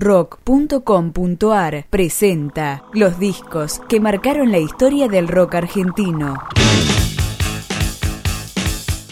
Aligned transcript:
Rock.com.ar 0.00 1.86
presenta 1.90 2.84
los 2.94 3.18
discos 3.18 3.80
que 3.88 3.98
marcaron 3.98 4.52
la 4.52 4.58
historia 4.58 5.08
del 5.08 5.26
rock 5.26 5.56
argentino. 5.56 6.36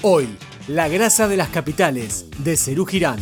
Hoy, 0.03 0.29
La 0.69 0.87
grasa 0.87 1.27
de 1.27 1.37
las 1.37 1.49
capitales, 1.49 2.27
de 2.39 2.57
Cerú 2.57 2.87
Girán. 2.87 3.19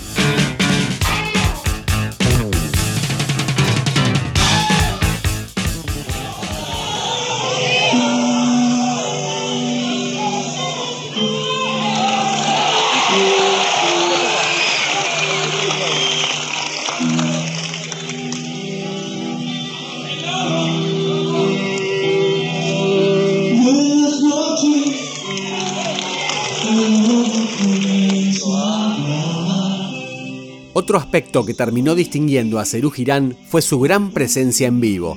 Otro 30.76 30.98
aspecto 30.98 31.44
que 31.44 31.54
terminó 31.54 31.94
distinguiendo 31.94 32.58
a 32.58 32.64
Cerú 32.64 32.90
Girán 32.90 33.36
fue 33.48 33.62
su 33.62 33.78
gran 33.78 34.10
presencia 34.10 34.66
en 34.66 34.80
vivo. 34.80 35.16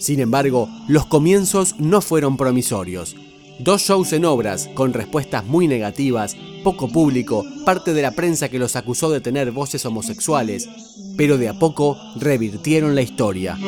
Sin 0.00 0.20
embargo, 0.20 0.68
los 0.88 1.06
comienzos 1.06 1.74
no 1.78 2.00
fueron 2.00 2.36
promisorios. 2.36 3.14
Dos 3.58 3.82
shows 3.82 4.12
en 4.12 4.24
obras, 4.24 4.68
con 4.74 4.92
respuestas 4.92 5.44
muy 5.46 5.68
negativas, 5.68 6.36
poco 6.62 6.88
público, 6.88 7.44
parte 7.64 7.94
de 7.94 8.02
la 8.02 8.10
prensa 8.10 8.48
que 8.48 8.58
los 8.58 8.74
acusó 8.74 9.10
de 9.10 9.20
tener 9.20 9.50
voces 9.50 9.84
homosexuales, 9.86 10.68
pero 11.16 11.38
de 11.38 11.48
a 11.48 11.58
poco 11.58 11.96
revirtieron 12.16 12.94
la 12.94 13.02
historia. 13.02 13.58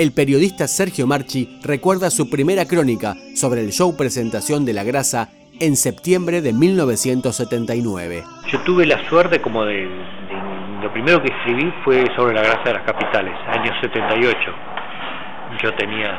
El 0.00 0.12
periodista 0.12 0.66
Sergio 0.66 1.06
Marchi 1.06 1.60
recuerda 1.62 2.08
su 2.08 2.30
primera 2.30 2.64
crónica 2.64 3.16
sobre 3.36 3.60
el 3.60 3.70
show 3.70 3.94
presentación 3.98 4.64
de 4.64 4.72
La 4.72 4.82
Grasa 4.82 5.28
en 5.60 5.76
septiembre 5.76 6.40
de 6.40 6.54
1979. 6.54 8.24
Yo 8.50 8.60
tuve 8.60 8.86
la 8.86 9.06
suerte 9.10 9.42
como 9.42 9.62
de, 9.66 9.86
lo 10.80 10.90
primero 10.94 11.20
que 11.20 11.28
escribí 11.28 11.70
fue 11.84 12.06
sobre 12.16 12.32
la 12.32 12.40
grasa 12.40 12.62
de 12.64 12.72
las 12.72 12.84
capitales, 12.84 13.34
año 13.46 13.78
78. 13.78 14.38
Yo 15.62 15.74
tenía 15.74 16.18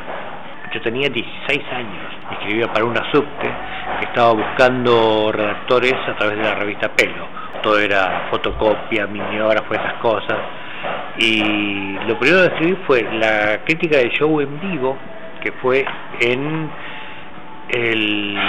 yo 0.72 0.80
tenía 0.80 1.08
16 1.08 1.60
años, 1.72 2.06
escribía 2.38 2.72
para 2.72 2.84
una 2.84 3.02
subte 3.10 3.50
que 3.98 4.04
estaba 4.04 4.32
buscando 4.32 5.32
redactores 5.32 5.94
a 6.06 6.16
través 6.18 6.38
de 6.38 6.44
la 6.44 6.54
revista 6.54 6.88
Pelo. 6.92 7.26
Todo 7.64 7.80
era 7.80 8.28
fotocopia, 8.30 9.08
mimeógrafo, 9.08 9.74
esas 9.74 9.94
cosas 9.94 10.38
y 11.18 11.98
lo 12.06 12.18
primero 12.18 12.42
que 12.42 12.54
escribí 12.54 12.76
fue 12.86 13.02
la 13.02 13.60
crítica 13.64 13.98
del 13.98 14.10
show 14.10 14.40
en 14.40 14.60
vivo, 14.60 14.96
que 15.42 15.52
fue 15.52 15.84
en 16.20 16.70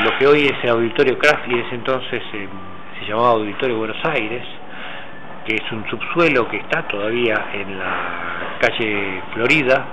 lo 0.03 0.17
que 0.17 0.27
hoy 0.27 0.45
es 0.45 0.63
el 0.63 0.69
Auditorio 0.69 1.17
Craft 1.17 1.47
y 1.47 1.59
ese 1.59 1.75
entonces 1.75 2.21
eh, 2.33 2.47
se 2.99 3.05
llamaba 3.05 3.29
Auditorio 3.29 3.77
Buenos 3.77 4.03
Aires, 4.05 4.43
que 5.45 5.55
es 5.55 5.71
un 5.71 5.87
subsuelo 5.89 6.47
que 6.49 6.57
está 6.57 6.83
todavía 6.87 7.47
en 7.53 7.79
la 7.79 8.57
calle 8.59 9.21
Florida. 9.33 9.85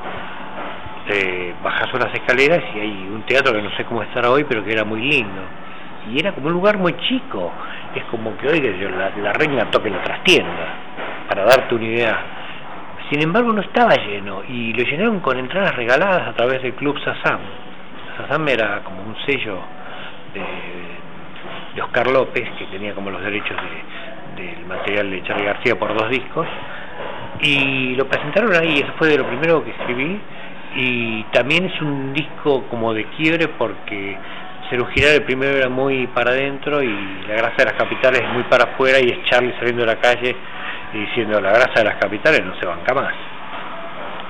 Eh, 1.08 1.54
bajas 1.62 1.92
unas 1.92 2.12
escaleras 2.14 2.62
y 2.74 2.80
hay 2.80 3.08
un 3.12 3.22
teatro 3.22 3.52
que 3.52 3.62
no 3.62 3.70
sé 3.76 3.84
cómo 3.84 4.02
estará 4.02 4.30
hoy, 4.30 4.44
pero 4.48 4.64
que 4.64 4.72
era 4.72 4.84
muy 4.84 5.00
lindo. 5.00 5.42
Y 6.12 6.20
era 6.20 6.32
como 6.32 6.48
un 6.48 6.52
lugar 6.52 6.78
muy 6.78 6.94
chico. 7.08 7.52
Es 7.94 8.04
como 8.04 8.36
que 8.36 8.48
hoy 8.48 8.60
la, 8.60 9.10
la 9.16 9.32
reina 9.32 9.70
toque 9.70 9.90
la 9.90 10.02
trastienda, 10.02 10.74
para 11.28 11.44
darte 11.44 11.74
una 11.74 11.84
idea 11.84 12.39
sin 13.10 13.22
embargo 13.22 13.52
no 13.52 13.60
estaba 13.60 13.96
lleno 13.96 14.42
y 14.48 14.72
lo 14.72 14.84
llenaron 14.84 15.18
con 15.18 15.36
entradas 15.36 15.74
regaladas 15.74 16.28
a 16.28 16.32
través 16.32 16.62
del 16.62 16.74
Club 16.74 16.96
Sazam. 17.02 17.40
Sazam 18.16 18.48
era 18.48 18.82
como 18.84 19.02
un 19.02 19.16
sello 19.26 19.58
de, 20.32 21.82
Oscar 21.82 22.06
López, 22.08 22.48
que 22.58 22.66
tenía 22.66 22.94
como 22.94 23.10
los 23.10 23.22
derechos 23.22 23.56
del 24.36 24.64
material 24.66 25.10
de 25.10 25.22
Charlie 25.24 25.44
García 25.44 25.78
por 25.78 25.92
dos 25.94 26.08
discos. 26.08 26.46
Y 27.40 27.96
lo 27.96 28.06
presentaron 28.06 28.54
ahí, 28.54 28.78
eso 28.78 28.92
fue 28.96 29.08
de 29.08 29.18
lo 29.18 29.26
primero 29.26 29.64
que 29.64 29.70
escribí. 29.70 30.20
Y 30.76 31.24
también 31.32 31.64
es 31.64 31.80
un 31.80 32.12
disco 32.12 32.64
como 32.70 32.94
de 32.94 33.06
quiebre 33.16 33.48
porque 33.48 34.16
Cerú 34.68 34.86
Girar 34.86 35.14
el 35.14 35.22
primero 35.22 35.56
era 35.56 35.68
muy 35.68 36.06
para 36.08 36.30
adentro 36.30 36.80
y 36.80 36.94
La 37.26 37.34
Grasa 37.34 37.56
de 37.58 37.64
las 37.64 37.74
Capitales 37.74 38.20
es 38.20 38.32
muy 38.34 38.44
para 38.44 38.64
afuera 38.64 39.00
y 39.00 39.08
es 39.08 39.24
Charlie 39.24 39.54
saliendo 39.58 39.82
de 39.84 39.86
la 39.86 40.00
calle 40.00 40.36
diciendo 40.92 41.40
la 41.40 41.50
grasa 41.50 41.80
de 41.80 41.84
las 41.84 41.96
capitales 41.96 42.44
no 42.44 42.58
se 42.58 42.66
banca 42.66 42.94
más. 42.94 43.14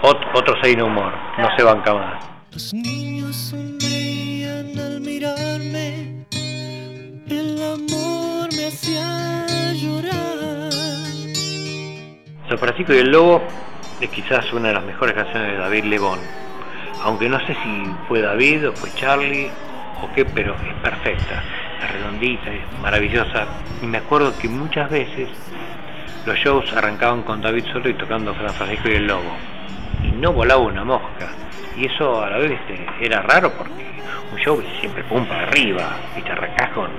otro 0.02 0.62
seino 0.62 0.86
humor, 0.86 1.12
no 1.38 1.48
se 1.56 1.62
banca 1.62 1.94
más. 1.94 2.30
Los 2.52 2.74
niños 2.74 3.36
sonreían 3.36 4.78
al 4.78 5.00
mirarme, 5.00 6.26
el 7.28 7.62
amor 7.62 8.48
me 8.56 8.66
hacía 8.66 9.46
llorar. 9.74 10.70
San 12.48 12.58
Francisco 12.58 12.92
y 12.92 12.98
el 12.98 13.10
Lobo 13.10 13.42
es 14.00 14.10
quizás 14.10 14.52
una 14.52 14.68
de 14.68 14.74
las 14.74 14.84
mejores 14.84 15.14
canciones 15.14 15.52
de 15.52 15.58
David 15.58 15.84
Lebón, 15.84 16.18
aunque 17.04 17.28
no 17.28 17.38
sé 17.46 17.54
si 17.62 17.84
fue 18.08 18.20
David 18.20 18.68
o 18.68 18.72
fue 18.72 18.90
Charlie 18.94 19.50
o 20.02 20.12
qué, 20.14 20.24
pero 20.24 20.54
es 20.54 20.74
perfecta, 20.82 21.42
es 21.82 21.92
redondita, 21.92 22.50
es 22.50 22.80
maravillosa. 22.80 23.46
Y 23.82 23.86
me 23.86 23.98
acuerdo 23.98 24.36
que 24.38 24.48
muchas 24.48 24.90
veces 24.90 25.28
los 26.26 26.36
shows 26.38 26.72
arrancaban 26.72 27.22
con 27.22 27.40
David 27.40 27.64
solo 27.72 27.88
y 27.88 27.94
tocando 27.94 28.34
Fran 28.34 28.54
Francisco 28.54 28.88
y 28.88 28.94
el 28.94 29.06
Lobo. 29.06 29.32
Y 30.02 30.12
no 30.12 30.32
volaba 30.32 30.60
una 30.60 30.84
mosca. 30.84 31.30
Y 31.76 31.86
eso 31.86 32.22
a 32.22 32.30
la 32.30 32.38
vez 32.38 32.60
era 33.00 33.22
raro 33.22 33.52
porque 33.52 33.90
un 34.32 34.38
show 34.38 34.62
siempre 34.80 35.02
pum 35.04 35.24
para 35.26 35.42
arriba, 35.44 35.96
y 36.16 36.22
te 36.22 36.30
arrancás 36.30 36.70
con, 36.70 36.90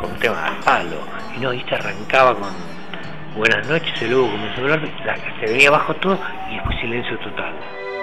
con 0.00 0.10
un 0.10 0.18
tema 0.18 0.46
al 0.46 0.56
palo. 0.64 0.98
Y 1.36 1.40
no, 1.40 1.52
y 1.52 1.62
te 1.64 1.74
arrancaba 1.74 2.34
con 2.34 2.50
buenas 3.36 3.66
noches, 3.68 4.02
el 4.02 4.10
Lobo 4.10 4.30
comenzó 4.30 4.60
a 4.60 4.64
hablar, 4.64 4.80
se 5.40 5.46
venía 5.46 5.68
abajo 5.68 5.94
todo 5.96 6.18
y 6.50 6.54
después 6.54 6.80
silencio 6.80 7.18
total. 7.18 7.54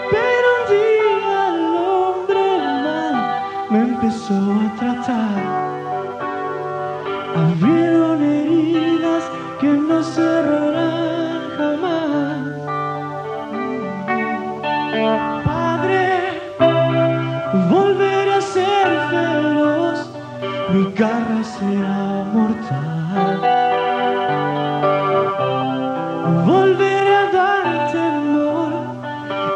Pero 0.10 0.48
un 0.58 0.70
día 0.72 1.48
el 1.50 1.76
hombre 1.76 2.58
mal 2.84 3.68
me 3.70 3.80
empezó 3.80 4.34
a 4.34 4.76
tratar. 4.76 5.68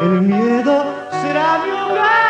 El 0.02 0.22
miedo 0.22 0.84
será 1.20 1.58
mi 1.64 1.70
hogar. 1.70 2.22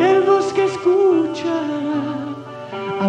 El 0.00 0.20
bosque 0.22 0.27
escuchará 0.27 0.27